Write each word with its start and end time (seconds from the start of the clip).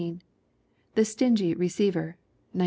The 0.95 1.05
Stingy 1.05 1.53
Receiver, 1.53 2.17
1917. 2.53 2.59